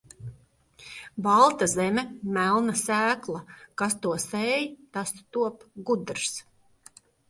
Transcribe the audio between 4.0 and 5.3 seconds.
to sēj, tas